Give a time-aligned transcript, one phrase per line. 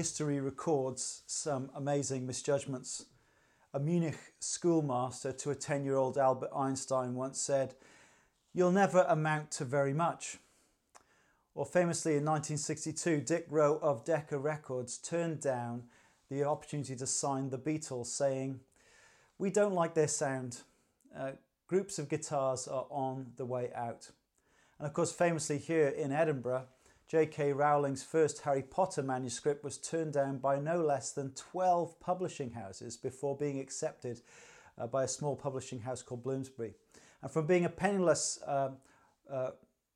[0.00, 3.04] history records some amazing misjudgments.
[3.74, 7.74] A Munich schoolmaster to a 10 year old Albert Einstein once said,
[8.54, 10.38] You'll never amount to very much.
[11.54, 15.82] Or famously in 1962, Dick Rowe of Decca Records turned down
[16.30, 18.60] the opportunity to sign the Beatles, saying,
[19.36, 20.62] We don't like their sound.
[21.14, 21.32] Uh,
[21.66, 24.08] groups of guitars are on the way out.
[24.78, 26.68] And of course, famously here in Edinburgh,
[27.10, 27.54] J.K.
[27.54, 32.96] Rowling's first Harry Potter manuscript was turned down by no less than 12 publishing houses
[32.96, 34.20] before being accepted
[34.78, 36.74] uh, by a small publishing house called Bloomsbury.
[37.20, 38.70] And from being a penniless uh,
[39.28, 39.50] uh,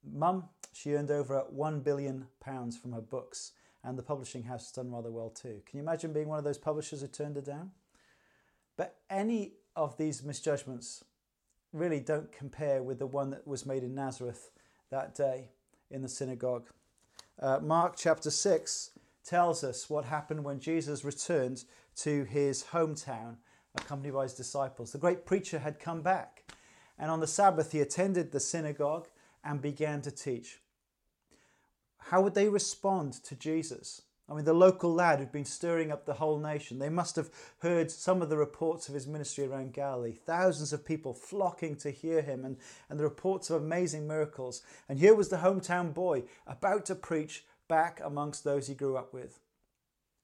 [0.05, 3.53] mum, she earned over £1 billion from her books,
[3.85, 5.63] and the publishing house has done rather well too.
[5.67, 7.71] Can you imagine being one of those publishers who turned her down?
[8.77, 11.05] But any of these misjudgments
[11.73, 14.51] really don't compare with the one that was made in Nazareth
[14.91, 15.51] that day
[15.93, 16.71] in the synagogue.
[17.39, 18.91] Uh, Mark chapter 6
[19.25, 21.65] tells us what happened when Jesus returned
[21.97, 23.37] to his hometown,
[23.75, 24.93] accompanied by his disciples.
[24.93, 26.45] The great preacher had come back,
[26.99, 29.09] and on the Sabbath he attended the synagogue
[29.43, 30.61] and began to teach.
[31.99, 34.03] How would they respond to Jesus?
[34.29, 37.31] I mean, the local lad who'd been stirring up the whole nation, they must have
[37.59, 40.13] heard some of the reports of his ministry around Galilee.
[40.13, 42.57] Thousands of people flocking to hear him and,
[42.89, 44.63] and the reports of amazing miracles.
[44.89, 49.13] And here was the hometown boy about to preach back amongst those he grew up
[49.13, 49.41] with.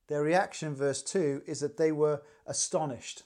[0.08, 3.24] Their reaction, verse 2, is that they were astonished.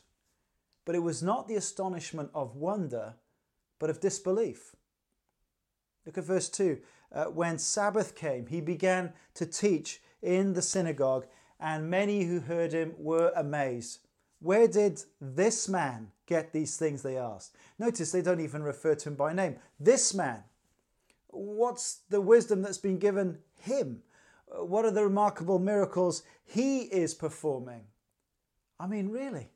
[0.84, 3.14] But it was not the astonishment of wonder,
[3.78, 4.75] but of disbelief.
[6.05, 6.78] Look at verse 2.
[7.12, 11.27] Uh, when Sabbath came, he began to teach in the synagogue,
[11.61, 14.00] and many who heard him were amazed.
[14.41, 17.03] Where did this man get these things?
[17.03, 17.55] They asked.
[17.78, 19.56] Notice they don't even refer to him by name.
[19.78, 20.42] This man.
[21.28, 24.03] What's the wisdom that's been given him?
[24.47, 27.82] What are the remarkable miracles he is performing?
[28.78, 29.50] I mean, really?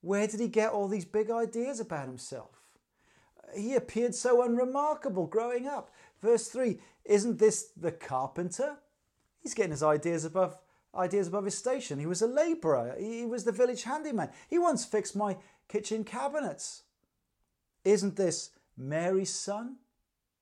[0.00, 2.50] Where did he get all these big ideas about himself?
[3.56, 5.90] He appeared so unremarkable growing up.
[6.22, 8.78] Verse 3 Isn't this the carpenter?
[9.46, 10.58] He's getting his ideas above
[10.92, 12.00] ideas above his station.
[12.00, 12.96] He was a labourer.
[12.98, 14.30] He was the village handyman.
[14.50, 15.36] He once fixed my
[15.68, 16.82] kitchen cabinets.
[17.84, 19.76] Isn't this Mary's son?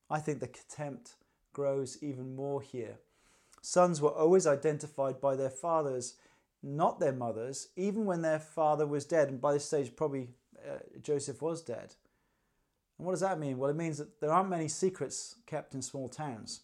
[0.09, 1.17] I think the contempt
[1.53, 2.97] grows even more here.
[3.61, 6.15] Sons were always identified by their fathers,
[6.63, 9.29] not their mothers, even when their father was dead.
[9.29, 10.31] And by this stage, probably
[10.67, 11.95] uh, Joseph was dead.
[12.97, 13.59] And what does that mean?
[13.59, 16.63] Well, it means that there aren't many secrets kept in small towns.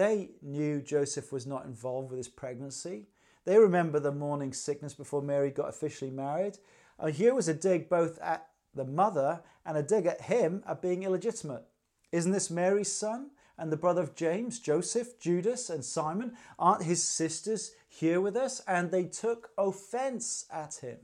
[0.00, 3.08] They knew Joseph was not involved with his pregnancy.
[3.44, 6.56] They remember the morning sickness before Mary got officially married.
[6.98, 10.80] And here was a dig both at the mother and a dig at him at
[10.80, 11.66] being illegitimate.
[12.12, 16.32] Isn't this Mary's son and the brother of James, Joseph, Judas, and Simon?
[16.58, 18.62] Aren't his sisters here with us?
[18.66, 21.00] And they took offense at him.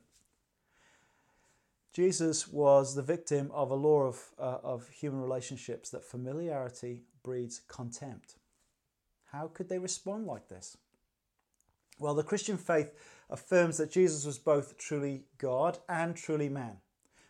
[1.93, 7.61] Jesus was the victim of a law of, uh, of human relationships that familiarity breeds
[7.69, 8.37] contempt.
[9.37, 10.79] How could they respond like this?
[11.99, 12.93] Well, the Christian faith
[13.29, 16.79] affirms that Jesus was both truly God and truly man.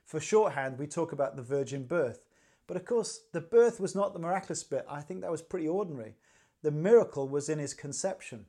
[0.05, 2.27] For shorthand, we talk about the virgin birth.
[2.69, 4.87] But of course, the birth was not the miraculous bit.
[4.89, 6.15] I think that was pretty ordinary.
[6.63, 8.47] The miracle was in his conception.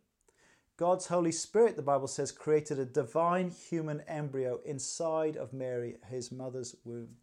[0.78, 6.32] God's Holy Spirit, the Bible says, created a divine human embryo inside of Mary, his
[6.32, 7.16] mother's womb.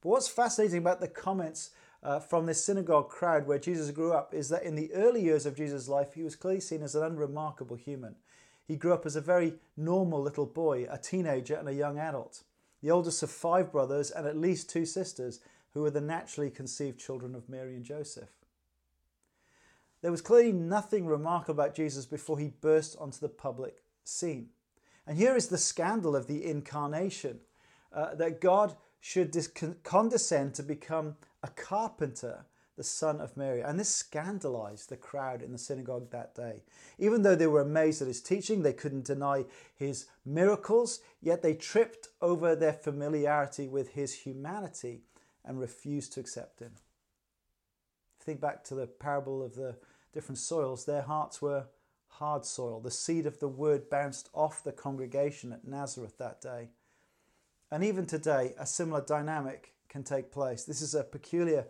[0.00, 1.70] But what's fascinating about the comments
[2.02, 5.46] uh, from this synagogue crowd where Jesus grew up is that in the early years
[5.46, 8.14] of Jesus' life, he was clearly seen as an unremarkable human.
[8.66, 12.42] He grew up as a very normal little boy, a teenager, and a young adult,
[12.82, 15.40] the oldest of five brothers and at least two sisters,
[15.74, 18.30] who were the naturally conceived children of Mary and Joseph.
[20.00, 24.50] There was clearly nothing remarkable about Jesus before he burst onto the public scene.
[25.06, 27.40] And here is the scandal of the incarnation
[27.92, 29.34] uh, that God should
[29.82, 32.46] condescend to become a carpenter,
[32.76, 33.60] the son of Mary.
[33.60, 36.62] And this scandalized the crowd in the synagogue that day.
[36.98, 39.44] Even though they were amazed at his teaching, they couldn't deny
[39.74, 45.02] his miracles, yet they tripped over their familiarity with his humanity
[45.44, 46.72] and refused to accept him.
[48.20, 49.76] Think back to the parable of the
[50.12, 51.66] different soils, their hearts were
[52.08, 52.80] hard soil.
[52.80, 56.70] The seed of the word bounced off the congregation at Nazareth that day.
[57.70, 60.64] And even today, a similar dynamic can take place.
[60.64, 61.66] This is a peculiar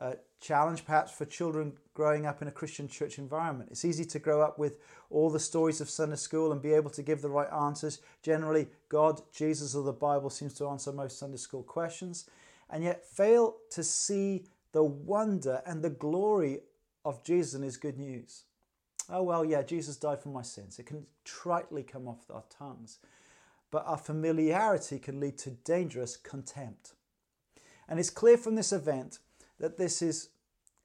[0.00, 3.70] uh, challenge, perhaps, for children growing up in a Christian church environment.
[3.70, 4.78] It's easy to grow up with
[5.10, 8.00] all the stories of Sunday school and be able to give the right answers.
[8.22, 12.28] Generally, God, Jesus, or the Bible seems to answer most Sunday school questions,
[12.70, 16.60] and yet fail to see the wonder and the glory
[17.04, 18.44] of Jesus and his good news.
[19.10, 20.78] Oh, well, yeah, Jesus died for my sins.
[20.78, 22.98] It can tritely come off our tongues.
[23.70, 26.92] But our familiarity can lead to dangerous contempt.
[27.92, 29.18] And it's clear from this event
[29.60, 30.30] that this is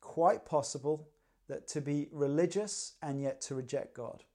[0.01, 1.07] quite possible
[1.48, 4.25] that to be religious and yet to reject God.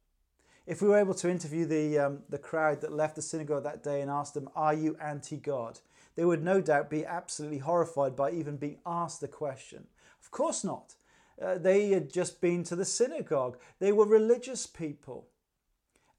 [0.67, 3.83] If we were able to interview the, um, the crowd that left the synagogue that
[3.83, 5.81] day and ask them, Are you anti God?
[6.15, 9.85] they would no doubt be absolutely horrified by even being asked the question.
[10.23, 10.95] Of course not.
[11.39, 15.29] Uh, they had just been to the synagogue, they were religious people.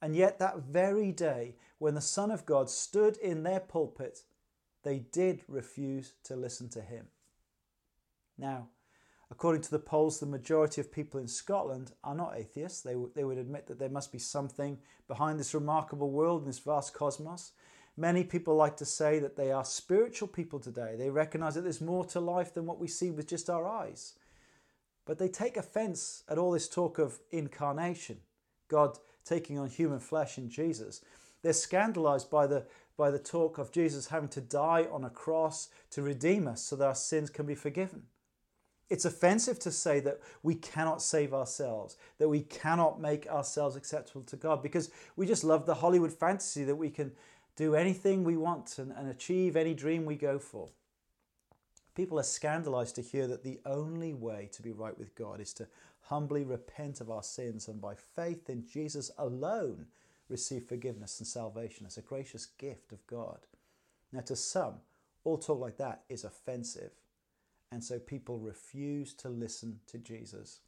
[0.03, 4.21] And yet, that very day, when the Son of God stood in their pulpit,
[4.83, 7.07] they did refuse to listen to him.
[8.37, 8.67] Now,
[9.31, 12.81] according to the polls, the majority of people in Scotland are not atheists.
[12.81, 14.77] They, w- they would admit that there must be something
[15.07, 17.51] behind this remarkable world and this vast cosmos.
[17.95, 20.95] Many people like to say that they are spiritual people today.
[20.97, 24.13] They recognize that there's more to life than what we see with just our eyes.
[25.05, 28.17] But they take offense at all this talk of incarnation,
[28.67, 31.01] God taking on human flesh in Jesus.
[31.43, 32.65] They're scandalized by the,
[32.97, 36.75] by the talk of Jesus having to die on a cross to redeem us so
[36.75, 38.03] that our sins can be forgiven.
[38.89, 44.23] It's offensive to say that we cannot save ourselves, that we cannot make ourselves acceptable
[44.23, 47.11] to God, because we just love the Hollywood fantasy that we can
[47.55, 50.69] do anything we want and, and achieve any dream we go for.
[51.95, 55.53] People are scandalized to hear that the only way to be right with God is
[55.53, 55.67] to
[56.01, 59.85] humbly repent of our sins and by faith in Jesus alone
[60.29, 63.39] receive forgiveness and salvation as a gracious gift of God.
[64.11, 64.75] Now, to some,
[65.23, 66.91] all talk like that is offensive,
[67.71, 70.59] and so people refuse to listen to Jesus.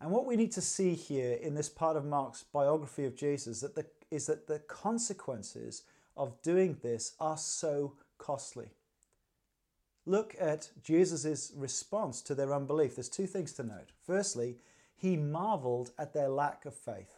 [0.00, 3.60] And what we need to see here in this part of Mark's biography of Jesus
[3.60, 5.82] that the, is that the consequences
[6.16, 8.68] of doing this are so costly.
[10.06, 12.96] Look at Jesus' response to their unbelief.
[12.96, 13.90] There's two things to note.
[14.06, 14.56] Firstly,
[14.96, 17.17] he marveled at their lack of faith.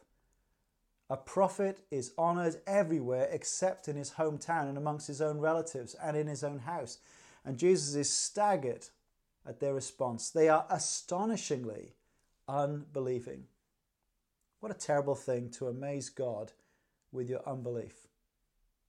[1.10, 6.16] A prophet is honored everywhere except in his hometown and amongst his own relatives and
[6.16, 6.98] in his own house.
[7.44, 8.86] And Jesus is staggered
[9.44, 10.30] at their response.
[10.30, 11.94] They are astonishingly
[12.46, 13.44] unbelieving.
[14.60, 16.52] What a terrible thing to amaze God
[17.10, 18.06] with your unbelief.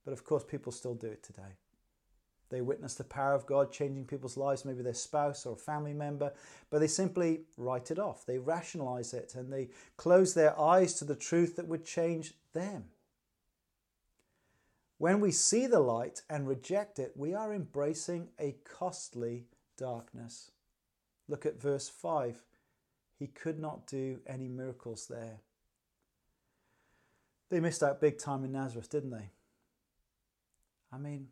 [0.04, 1.56] But of course, people still do it today.
[2.52, 5.94] They witness the power of God changing people's lives, maybe their spouse or a family
[5.94, 6.32] member,
[6.70, 8.26] but they simply write it off.
[8.26, 12.84] They rationalize it and they close their eyes to the truth that would change them.
[14.98, 19.46] When we see the light and reject it, we are embracing a costly
[19.78, 20.50] darkness.
[21.28, 22.42] Look at verse 5
[23.18, 25.38] he could not do any miracles there.
[27.50, 29.30] They missed out big time in Nazareth, didn't they?
[30.92, 31.28] I mean,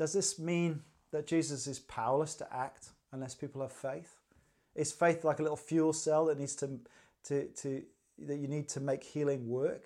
[0.00, 0.80] does this mean
[1.10, 4.16] that Jesus is powerless to act unless people have faith?
[4.74, 6.80] Is faith like a little fuel cell that needs to,
[7.24, 7.82] to, to
[8.20, 9.82] that you need to make healing work?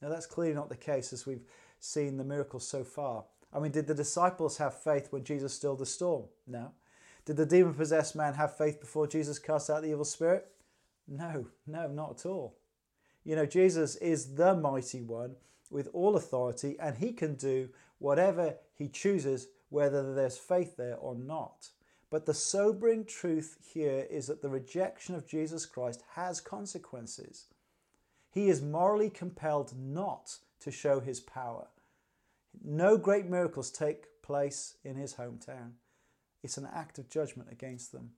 [0.00, 1.42] Now that's clearly not the case as we've
[1.80, 3.24] seen the miracles so far.
[3.52, 6.26] I mean, did the disciples have faith when Jesus stilled the storm?
[6.46, 6.70] No.
[7.24, 10.46] Did the demon possessed man have faith before Jesus cast out the evil spirit?
[11.08, 12.56] No, no, not at all.
[13.24, 15.34] You know, Jesus is the mighty one
[15.72, 17.68] with all authority, and he can do
[17.98, 21.70] whatever he chooses, whether there's faith there or not.
[22.10, 27.46] But the sobering truth here is that the rejection of Jesus Christ has consequences.
[28.30, 31.68] He is morally compelled not to show his power.
[32.64, 35.72] No great miracles take place in his hometown.
[36.42, 38.10] It's an act of judgment against them.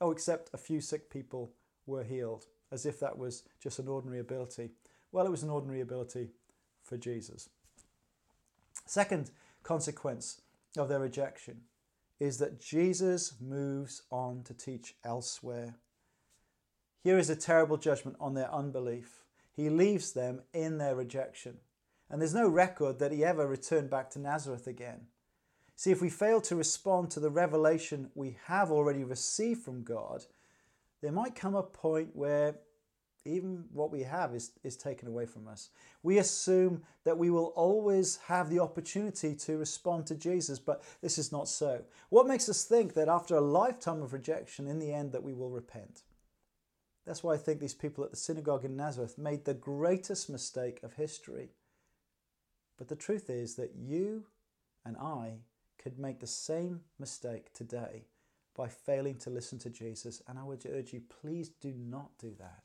[0.00, 1.52] Oh, except a few sick people
[1.86, 4.70] were healed, as if that was just an ordinary ability.
[5.10, 6.28] Well, it was an ordinary ability
[6.82, 7.48] for Jesus.
[8.86, 9.30] Second
[9.62, 10.40] consequence
[10.76, 11.62] of their rejection
[12.20, 15.74] is that Jesus moves on to teach elsewhere.
[17.02, 19.24] Here is a terrible judgment on their unbelief.
[19.54, 21.58] He leaves them in their rejection.
[22.08, 25.06] And there's no record that he ever returned back to Nazareth again.
[25.74, 30.26] See, if we fail to respond to the revelation we have already received from God,
[31.00, 32.56] there might come a point where
[33.24, 35.70] even what we have is, is taken away from us.
[36.02, 41.18] We assume that we will always have the opportunity to respond to Jesus, but this
[41.18, 41.82] is not so.
[42.08, 45.34] What makes us think that after a lifetime of rejection, in the end, that we
[45.34, 46.02] will repent?
[47.04, 50.80] That's why I think these people at the synagogue in Nazareth made the greatest mistake
[50.82, 51.50] of history.
[52.76, 54.24] But the truth is that you
[54.84, 55.38] and I
[55.78, 58.04] could make the same mistake today
[58.56, 60.22] by failing to listen to Jesus.
[60.28, 62.62] And I would urge you, please do not do that.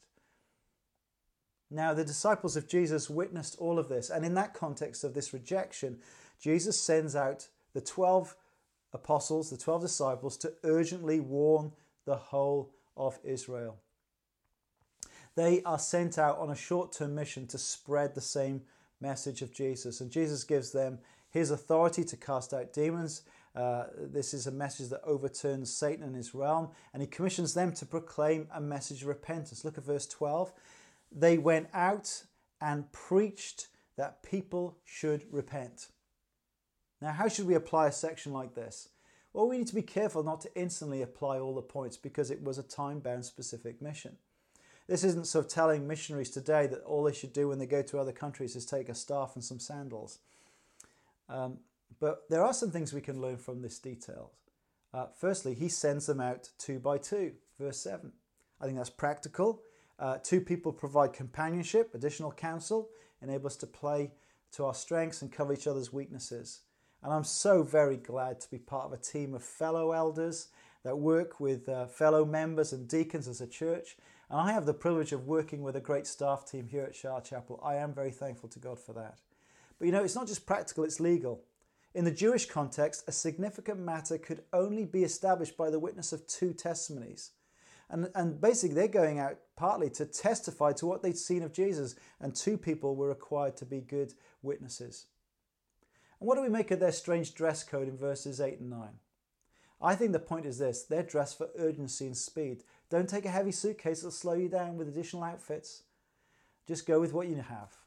[1.70, 4.10] Now, the disciples of Jesus witnessed all of this.
[4.10, 6.00] And in that context of this rejection,
[6.40, 8.36] Jesus sends out the 12
[8.94, 11.74] apostles, the 12 disciples, to urgently warn
[12.06, 13.78] the whole of Israel.
[15.36, 18.62] They are sent out on a short term mission to spread the same
[19.00, 20.02] message of Jesus.
[20.02, 23.22] And Jesus gives them his authority to cast out demons.
[23.56, 27.72] Uh, this is a message that overturns Satan and his realm, and he commissions them
[27.74, 29.66] to proclaim a message of repentance.
[29.66, 30.54] Look at verse 12.
[31.12, 32.24] They went out
[32.62, 35.88] and preached that people should repent.
[37.02, 38.90] Now, how should we apply a section like this?
[39.34, 42.44] Well, we need to be careful not to instantly apply all the points because it
[42.44, 44.18] was a time bound specific mission.
[44.88, 47.82] This isn't sort of telling missionaries today that all they should do when they go
[47.84, 50.20] to other countries is take a staff and some sandals.
[51.30, 51.60] Um,
[52.00, 54.32] but there are some things we can learn from this detail.
[54.94, 58.14] Uh, firstly, he sends them out two by two, verse 7.
[58.62, 59.62] I think that's practical.
[60.00, 62.90] Uh, two people provide companionship, additional counsel,
[63.22, 64.12] enable us to play
[64.52, 66.62] to our strengths and cover each other's weaknesses.
[67.04, 70.50] And I'm so very glad to be part of a team of fellow elders
[70.84, 73.98] that work with uh, fellow members and deacons as a church.
[74.30, 77.22] And I have the privilege of working with a great staff team here at Shire
[77.22, 77.60] Chapel.
[77.64, 79.20] I am very thankful to God for that.
[79.80, 81.44] But you know, it's not just practical, it's legal.
[81.94, 86.28] In the Jewish context, a significant matter could only be established by the witness of
[86.28, 87.32] two testimonies.
[87.90, 91.96] And, and basically, they're going out partly to testify to what they'd seen of Jesus,
[92.20, 95.06] and two people were required to be good witnesses.
[96.20, 98.90] And what do we make of their strange dress code in verses 8 and 9?
[99.82, 102.64] I think the point is this they're dressed for urgency and speed.
[102.90, 105.84] Don't take a heavy suitcase that'll slow you down with additional outfits.
[106.68, 107.78] Just go with what you have.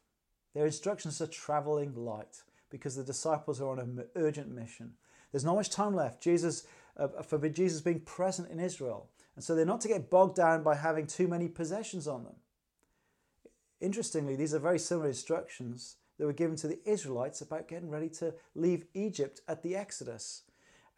[0.54, 4.95] Their instructions are traveling light because the disciples are on an urgent mission.
[5.33, 6.23] There's not much time left.
[6.23, 6.64] Jesus
[6.97, 9.09] uh, for Jesus being present in Israel.
[9.40, 12.35] And so they're not to get bogged down by having too many possessions on them.
[13.80, 18.11] Interestingly, these are very similar instructions that were given to the Israelites about getting ready
[18.11, 20.42] to leave Egypt at the Exodus.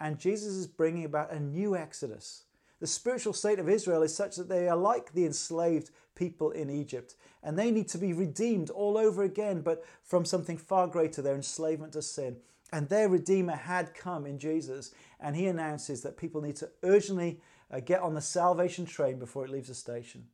[0.00, 2.42] And Jesus is bringing about a new Exodus.
[2.80, 6.68] The spiritual state of Israel is such that they are like the enslaved people in
[6.68, 11.22] Egypt, and they need to be redeemed all over again, but from something far greater
[11.22, 12.38] their enslavement to sin.
[12.72, 17.40] And their Redeemer had come in Jesus, and he announces that people need to urgently
[17.72, 20.26] uh, get on the salvation train before it leaves the station.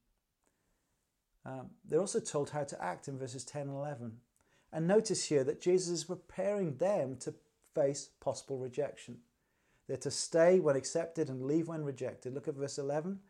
[1.45, 4.13] Um, they're also told how to act in verses 10 and 11.
[4.73, 7.35] And notice here that Jesus is preparing them to
[7.75, 9.19] face possible rejection.
[9.87, 12.35] They're to stay when accepted and leave when rejected.
[12.35, 13.21] Look at verse 11.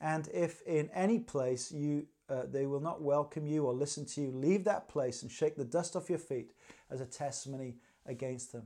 [0.00, 4.20] And if in any place you uh, they will not welcome you or listen to
[4.20, 6.52] you, leave that place and shake the dust off your feet
[6.90, 7.76] as a testimony
[8.06, 8.64] against them.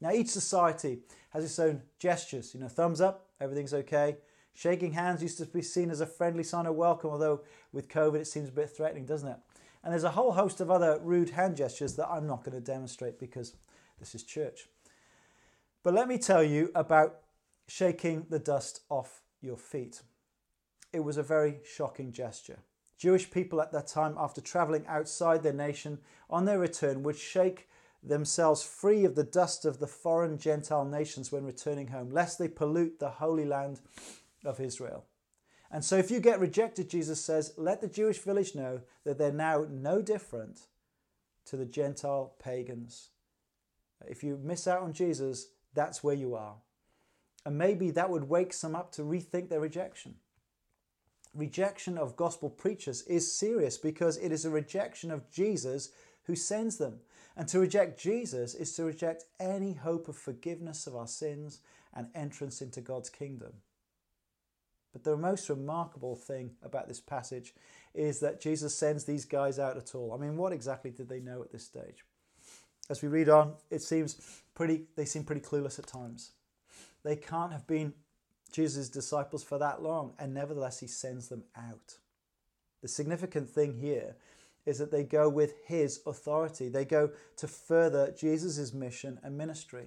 [0.00, 2.54] Now, each society has its own gestures.
[2.54, 4.16] You know, thumbs up, everything's okay.
[4.52, 7.42] Shaking hands used to be seen as a friendly sign of welcome, although
[7.72, 9.36] with COVID it seems a bit threatening, doesn't it?
[9.82, 12.60] And there's a whole host of other rude hand gestures that I'm not going to
[12.60, 13.54] demonstrate because
[13.98, 14.68] this is church.
[15.82, 17.20] But let me tell you about
[17.68, 20.02] shaking the dust off your feet.
[20.92, 22.58] It was a very shocking gesture.
[22.98, 27.68] Jewish people at that time, after traveling outside their nation on their return, would shake
[28.02, 32.48] themselves free of the dust of the foreign Gentile nations when returning home, lest they
[32.48, 33.80] pollute the holy land
[34.44, 35.04] of Israel.
[35.70, 39.32] And so, if you get rejected, Jesus says, let the Jewish village know that they're
[39.32, 40.62] now no different
[41.46, 43.10] to the Gentile pagans.
[44.06, 46.56] If you miss out on Jesus, that's where you are.
[47.44, 50.16] And maybe that would wake some up to rethink their rejection.
[51.34, 55.90] Rejection of gospel preachers is serious because it is a rejection of Jesus
[56.24, 57.00] who sends them.
[57.36, 61.60] And to reject Jesus is to reject any hope of forgiveness of our sins
[61.94, 63.52] and entrance into God's kingdom.
[64.92, 67.54] But the most remarkable thing about this passage
[67.94, 70.12] is that Jesus sends these guys out at all.
[70.12, 72.04] I mean, what exactly did they know at this stage?
[72.88, 76.32] As we read on, it seems pretty they seem pretty clueless at times.
[77.04, 77.94] They can't have been
[78.52, 81.98] Jesus' disciples for that long, and nevertheless he sends them out.
[82.82, 84.16] The significant thing here
[84.66, 86.68] is that they go with his authority.
[86.68, 89.86] They go to further Jesus' mission and ministry.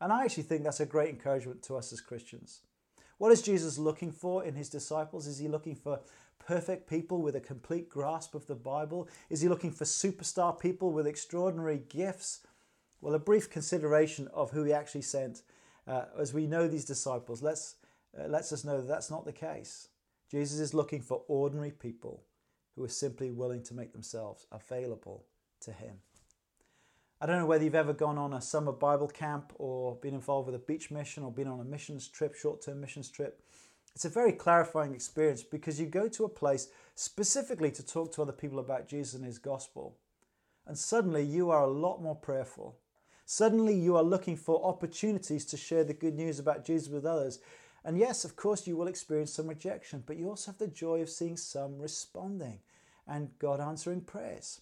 [0.00, 2.60] And I actually think that's a great encouragement to us as Christians.
[3.18, 5.26] What is Jesus looking for in his disciples?
[5.26, 6.00] Is he looking for
[6.38, 9.08] perfect people with a complete grasp of the Bible?
[9.30, 12.40] Is he looking for superstar people with extraordinary gifts?
[13.00, 15.42] Well, a brief consideration of who he actually sent,
[15.86, 17.76] uh, as we know these disciples, lets,
[18.18, 19.88] uh, lets us know that that's not the case.
[20.30, 22.22] Jesus is looking for ordinary people
[22.76, 25.24] who are simply willing to make themselves available
[25.60, 25.96] to him.
[27.18, 30.46] I don't know whether you've ever gone on a summer Bible camp or been involved
[30.46, 33.42] with a beach mission or been on a missions trip, short term missions trip.
[33.94, 38.22] It's a very clarifying experience because you go to a place specifically to talk to
[38.22, 39.96] other people about Jesus and his gospel.
[40.66, 42.76] And suddenly you are a lot more prayerful.
[43.24, 47.38] Suddenly you are looking for opportunities to share the good news about Jesus with others.
[47.86, 51.02] And yes, of course, you will experience some rejection, but you also have the joy
[51.02, 52.58] of seeing some responding
[53.06, 54.60] and God answering prayers.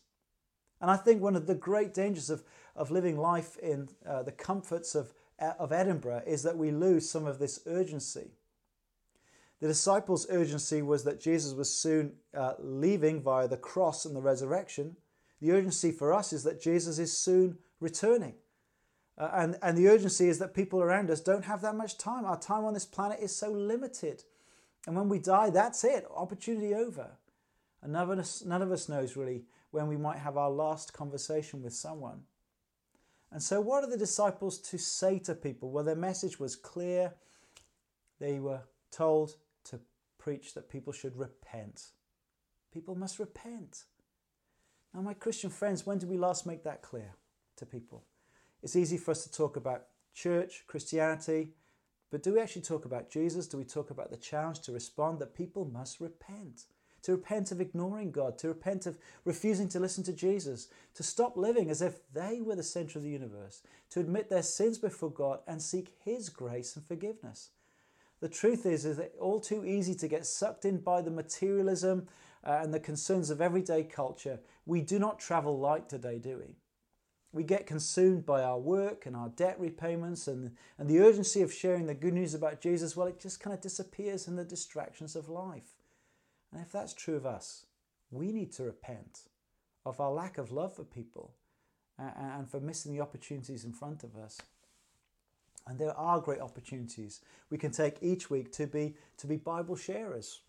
[0.78, 2.42] And I think one of the great dangers of,
[2.76, 7.24] of living life in uh, the comforts of, of Edinburgh is that we lose some
[7.24, 8.32] of this urgency.
[9.60, 14.20] The disciples' urgency was that Jesus was soon uh, leaving via the cross and the
[14.20, 14.96] resurrection.
[15.40, 18.34] The urgency for us is that Jesus is soon returning.
[19.16, 22.24] Uh, and, and the urgency is that people around us don't have that much time.
[22.24, 24.24] Our time on this planet is so limited.
[24.86, 27.10] And when we die, that's it, opportunity over.
[27.82, 30.92] And none of us, none of us knows really when we might have our last
[30.92, 32.22] conversation with someone.
[33.30, 35.70] And so, what are the disciples to say to people?
[35.70, 37.14] Well, their message was clear.
[38.20, 39.80] They were told to
[40.18, 41.86] preach that people should repent.
[42.72, 43.84] People must repent.
[44.94, 47.14] Now, my Christian friends, when did we last make that clear
[47.56, 48.04] to people?
[48.64, 51.50] It's easy for us to talk about church, Christianity,
[52.10, 53.46] but do we actually talk about Jesus?
[53.46, 56.62] Do we talk about the challenge to respond that people must repent?
[57.02, 61.36] To repent of ignoring God, to repent of refusing to listen to Jesus, to stop
[61.36, 65.10] living as if they were the center of the universe, to admit their sins before
[65.10, 67.50] God and seek His grace and forgiveness.
[68.20, 72.08] The truth is, is that all too easy to get sucked in by the materialism
[72.42, 74.40] uh, and the concerns of everyday culture.
[74.64, 76.56] We do not travel light today, do we?
[77.34, 81.52] We get consumed by our work and our debt repayments and, and the urgency of
[81.52, 85.16] sharing the good news about Jesus, well, it just kind of disappears in the distractions
[85.16, 85.74] of life.
[86.52, 87.66] And if that's true of us,
[88.12, 89.22] we need to repent
[89.84, 91.32] of our lack of love for people
[91.98, 94.40] and for missing the opportunities in front of us.
[95.66, 99.74] And there are great opportunities we can take each week to be, to be Bible
[99.74, 100.40] sharers,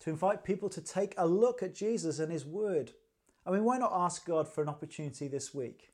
[0.00, 2.92] to invite people to take a look at Jesus and His Word.
[3.46, 5.92] I mean, why not ask God for an opportunity this week?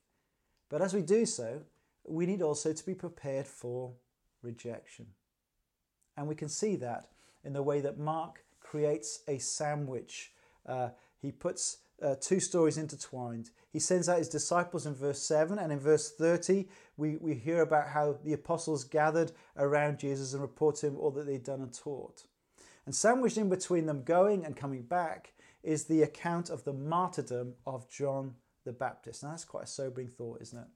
[0.73, 1.61] But as we do so,
[2.09, 3.93] we need also to be prepared for
[4.41, 5.09] rejection.
[6.17, 7.09] And we can see that
[7.45, 10.33] in the way that Mark creates a sandwich.
[10.65, 10.89] Uh,
[11.21, 13.51] he puts uh, two stories intertwined.
[13.71, 17.61] He sends out his disciples in verse 7, and in verse 30, we, we hear
[17.61, 21.61] about how the apostles gathered around Jesus and report to him all that they'd done
[21.61, 22.25] and taught.
[22.87, 27.57] And sandwiched in between them going and coming back is the account of the martyrdom
[27.67, 29.23] of John the Baptist.
[29.23, 30.69] Now, that's quite a sobering thought, isn't it?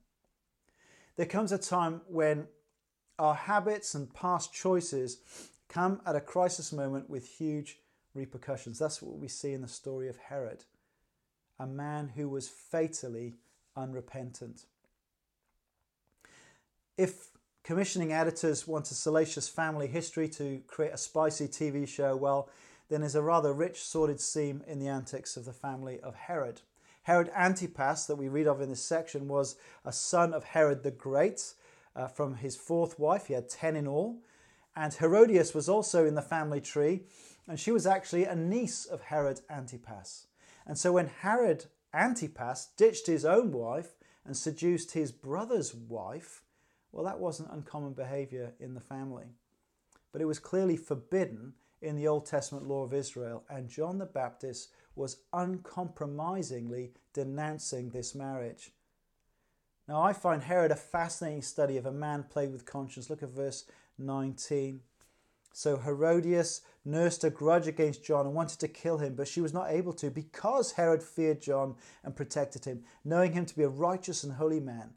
[1.15, 2.47] There comes a time when
[3.17, 5.17] our habits and past choices
[5.67, 7.79] come at a crisis moment with huge
[8.13, 8.79] repercussions.
[8.79, 10.65] That's what we see in the story of Herod,
[11.59, 13.35] a man who was fatally
[13.75, 14.65] unrepentant.
[16.97, 17.29] If
[17.63, 22.49] commissioning editors want a salacious family history to create a spicy TV show, well,
[22.89, 26.61] then there's a rather rich, sordid seam in the antics of the family of Herod.
[27.07, 30.91] Herod Antipas, that we read of in this section, was a son of Herod the
[30.91, 31.53] Great
[31.95, 33.27] uh, from his fourth wife.
[33.27, 34.17] He had 10 in all.
[34.75, 37.03] And Herodias was also in the family tree,
[37.47, 40.27] and she was actually a niece of Herod Antipas.
[40.65, 46.43] And so when Herod Antipas ditched his own wife and seduced his brother's wife,
[46.91, 49.27] well, that wasn't uncommon behavior in the family.
[50.11, 54.05] But it was clearly forbidden in the Old Testament law of Israel, and John the
[54.05, 58.71] Baptist was uncompromisingly denouncing this marriage.
[59.87, 63.09] Now, I find Herod a fascinating study of a man plagued with conscience.
[63.09, 63.65] Look at verse
[63.97, 64.81] 19.
[65.53, 69.53] So Herodias nursed a grudge against John and wanted to kill him, but she was
[69.53, 73.69] not able to because Herod feared John and protected him, knowing him to be a
[73.69, 74.91] righteous and holy man.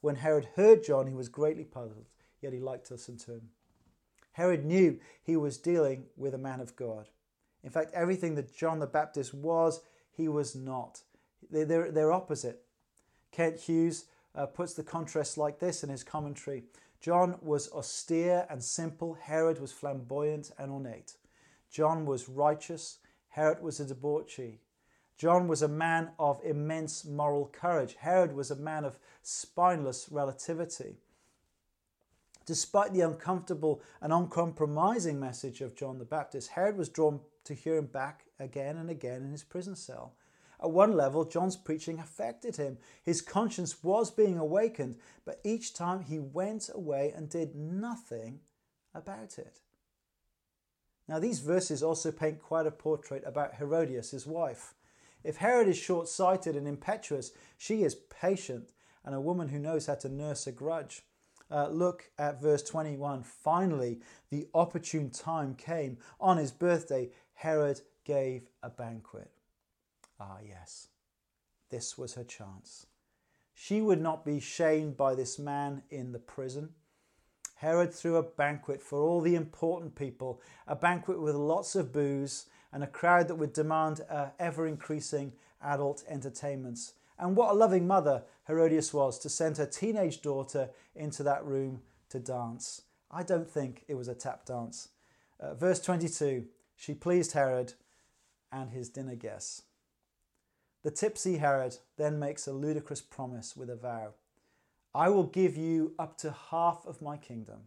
[0.00, 2.06] When Herod heard John, he was greatly puzzled,
[2.40, 3.50] yet he liked to listen to him.
[4.32, 7.08] Herod knew he was dealing with a man of God.
[7.64, 9.80] In fact, everything that John the Baptist was,
[10.12, 11.02] he was not.
[11.50, 12.62] They're, they're opposite.
[13.32, 16.64] Kent Hughes uh, puts the contrast like this in his commentary
[17.00, 21.16] John was austere and simple, Herod was flamboyant and ornate.
[21.70, 24.60] John was righteous, Herod was a debauchee.
[25.16, 27.96] John was a man of immense moral courage.
[28.00, 30.96] Herod was a man of spineless relativity.
[32.44, 37.76] Despite the uncomfortable and uncompromising message of John the Baptist, Herod was drawn to hear
[37.76, 40.14] him back again and again in his prison cell.
[40.62, 42.78] At one level, John's preaching affected him.
[43.02, 48.40] His conscience was being awakened, but each time he went away and did nothing
[48.94, 49.60] about it.
[51.08, 54.74] Now, these verses also paint quite a portrait about Herodias, his wife.
[55.22, 58.72] If Herod is short sighted and impetuous, she is patient
[59.04, 61.02] and a woman who knows how to nurse a grudge.
[61.48, 63.22] Uh, look at verse 21.
[63.22, 65.98] Finally, the opportune time came.
[66.20, 69.30] On his birthday, Herod gave a banquet.
[70.18, 70.88] Ah, yes,
[71.70, 72.86] this was her chance.
[73.52, 76.70] She would not be shamed by this man in the prison.
[77.56, 82.46] Herod threw a banquet for all the important people, a banquet with lots of booze
[82.72, 86.94] and a crowd that would demand uh, ever increasing adult entertainments.
[87.18, 91.82] And what a loving mother Herodias was to send her teenage daughter into that room
[92.08, 92.82] to dance.
[93.10, 94.88] I don't think it was a tap dance.
[95.38, 96.46] Uh, verse 22
[96.76, 97.72] She pleased Herod
[98.52, 99.62] and his dinner guests.
[100.82, 104.14] The tipsy Herod then makes a ludicrous promise with a vow
[104.94, 107.64] I will give you up to half of my kingdom.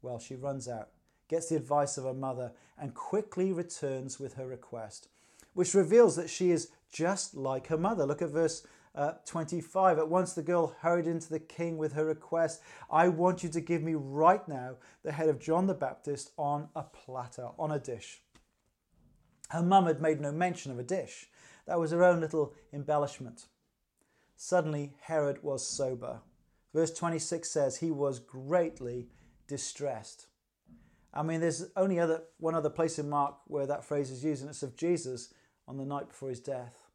[0.00, 0.90] Well, she runs out,
[1.26, 5.08] gets the advice of her mother, and quickly returns with her request,
[5.54, 8.06] which reveals that she is just like her mother.
[8.06, 9.98] Look at verse uh, 25.
[9.98, 13.60] At once the girl hurried into the king with her request I want you to
[13.60, 17.78] give me right now the head of John the Baptist on a platter, on a
[17.78, 18.20] dish.
[19.50, 21.28] Her mum had made no mention of a dish.
[21.66, 23.46] That was her own little embellishment.
[24.36, 26.20] Suddenly, Herod was sober.
[26.74, 29.08] Verse 26 says he was greatly
[29.46, 30.26] distressed.
[31.12, 34.42] I mean, there's only other, one other place in Mark where that phrase is used,
[34.42, 35.32] and it's of Jesus
[35.66, 36.88] on the night before his death.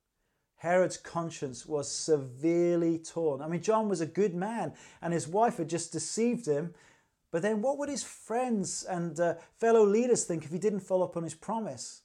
[0.58, 3.42] Herod's conscience was severely torn.
[3.42, 6.74] I mean, John was a good man, and his wife had just deceived him.
[7.32, 11.04] But then, what would his friends and uh, fellow leaders think if he didn't follow
[11.04, 12.03] up on his promise?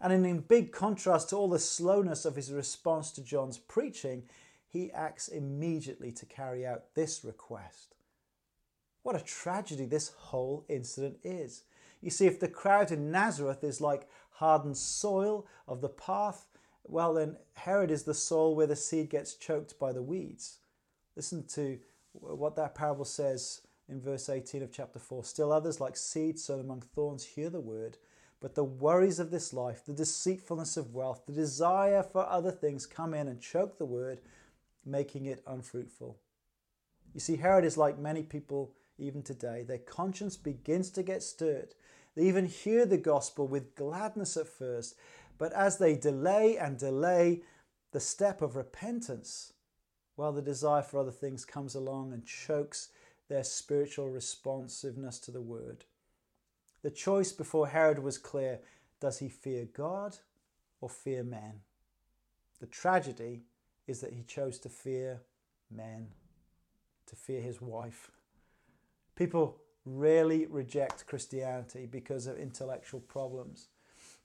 [0.00, 4.24] And in big contrast to all the slowness of his response to John's preaching,
[4.68, 7.94] he acts immediately to carry out this request.
[9.02, 11.62] What a tragedy this whole incident is.
[12.00, 16.46] You see, if the crowd in Nazareth is like hardened soil of the path,
[16.84, 20.58] well, then Herod is the soil where the seed gets choked by the weeds.
[21.16, 21.78] Listen to
[22.12, 25.24] what that parable says in verse 18 of chapter 4.
[25.24, 27.98] Still others, like seed sown among thorns, hear the word,
[28.40, 32.86] but the worries of this life, the deceitfulness of wealth, the desire for other things
[32.86, 34.20] come in and choke the word,
[34.84, 36.16] making it unfruitful.
[37.14, 39.64] You see, Herod is like many people even today.
[39.66, 41.74] Their conscience begins to get stirred.
[42.14, 44.94] They even hear the gospel with gladness at first,
[45.36, 47.42] but as they delay and delay
[47.92, 49.52] the step of repentance,
[50.16, 52.88] well, the desire for other things comes along and chokes
[53.28, 55.84] their spiritual responsiveness to the word.
[56.82, 58.60] The choice before Herod was clear
[59.00, 60.16] does he fear God
[60.80, 61.60] or fear men?
[62.60, 63.42] The tragedy
[63.86, 65.20] is that he chose to fear
[65.70, 66.08] men,
[67.06, 68.10] to fear his wife.
[69.14, 73.68] People rarely reject Christianity because of intellectual problems.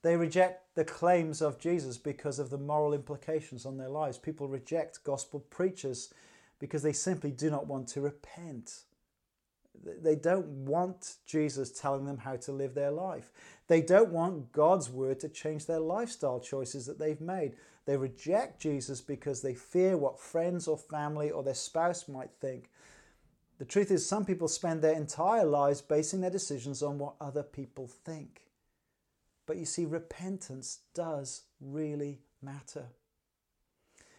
[0.02, 4.18] They reject the claims of Jesus because of the moral implications on their lives.
[4.18, 6.12] People reject gospel preachers
[6.58, 8.82] because they simply do not want to repent.
[9.84, 13.32] They don't want Jesus telling them how to live their life.
[13.66, 17.54] They don't want God's word to change their lifestyle choices that they've made.
[17.86, 22.70] They reject Jesus because they fear what friends or family or their spouse might think.
[23.58, 27.42] The truth is, some people spend their entire lives basing their decisions on what other
[27.42, 28.42] people think.
[29.46, 32.86] But you see, repentance does really matter.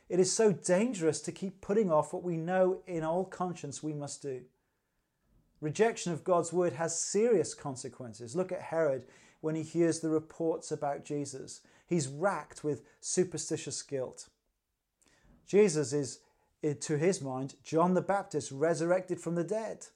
[0.07, 3.93] It is so dangerous to keep putting off what we know in all conscience we
[3.93, 4.41] must do.
[5.61, 8.35] Rejection of God's word has serious consequences.
[8.35, 9.03] Look at Herod
[9.41, 11.61] when he hears the reports about Jesus.
[11.87, 14.27] He's racked with superstitious guilt.
[15.47, 16.19] Jesus is,
[16.63, 19.87] eh, to his mind, John the Baptist resurrected from the dead.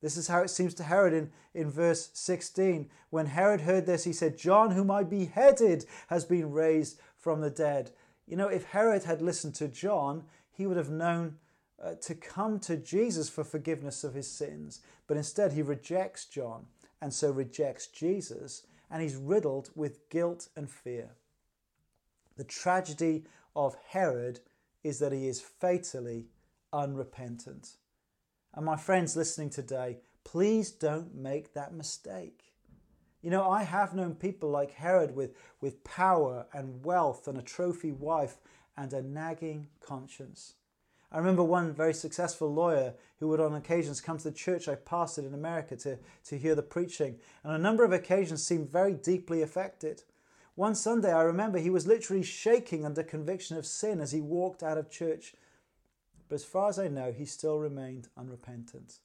[0.00, 2.88] This is how it seems to Herod in, in verse 16.
[3.10, 7.50] When Herod heard this, he said, John, whom I beheaded, has been raised from the
[7.50, 7.90] dead.
[8.26, 11.38] You know, if Herod had listened to John, he would have known
[11.82, 16.66] uh, to come to Jesus for forgiveness of his sins, but instead he rejects John
[17.00, 21.10] and so rejects Jesus, and he's riddled with guilt and fear.
[22.36, 24.40] The tragedy of Herod
[24.82, 26.26] is that he is fatally
[26.72, 27.76] unrepentant.
[28.54, 32.52] And my friends listening today, please don't make that mistake.
[33.22, 37.42] You know, I have known people like Herod with, with power and wealth and a
[37.42, 38.36] trophy wife
[38.76, 40.54] and a nagging conscience.
[41.10, 44.74] I remember one very successful lawyer who would on occasions come to the church I
[44.74, 48.70] pastored in America to, to hear the preaching, and on a number of occasions seemed
[48.70, 50.02] very deeply affected.
[50.54, 54.62] One Sunday, I remember he was literally shaking under conviction of sin as he walked
[54.62, 55.34] out of church.
[56.28, 58.98] But as far as I know, he still remained unrepentant.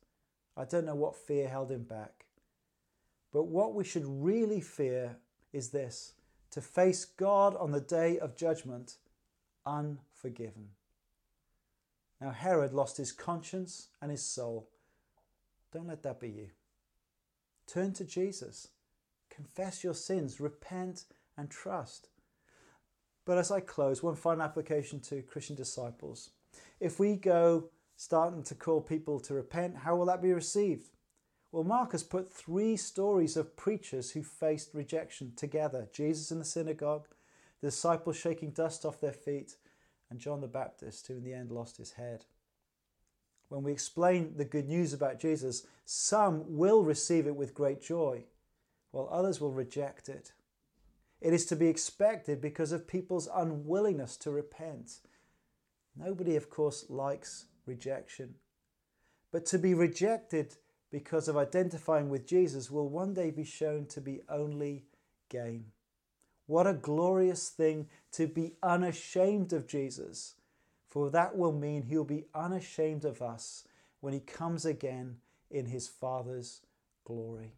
[0.58, 2.26] I don't know what fear held him back.
[3.32, 5.18] But what we should really fear
[5.54, 6.13] is this
[6.52, 8.98] to face God on the day of judgment
[9.66, 10.70] unforgiven.
[12.21, 14.69] Now, Herod lost his conscience and his soul.
[15.71, 16.49] Don't let that be you.
[17.67, 18.69] Turn to Jesus,
[19.30, 21.06] confess your sins, repent,
[21.38, 22.10] and trust.
[23.26, 26.32] But as I close, one final application to Christian disciples.
[26.80, 30.89] If we go starting to call people to repent, how will that be received?
[31.52, 36.45] Well, Mark has put three stories of preachers who faced rejection together Jesus in the
[36.45, 37.08] synagogue,
[37.62, 39.56] the disciples shaking dust off their feet,
[40.13, 42.26] and John the Baptist, who in the end lost his head.
[43.49, 48.26] When we explain the good news about Jesus, some will receive it with great joy,
[48.91, 50.32] while others will reject it.
[51.19, 54.99] It is to be expected because of people's unwillingness to repent.
[55.95, 58.36] Nobody, of course, likes rejection.
[59.32, 60.58] But to be rejected
[60.91, 64.86] because of identifying with Jesus will one day be shown to be only
[65.30, 65.73] gain.
[66.54, 70.36] What a glorious thing to be unashamed of Jesus,
[70.88, 73.68] for that will mean he'll be unashamed of us
[74.02, 75.18] when he comes again
[75.50, 76.62] in his Father's
[77.06, 77.54] glory.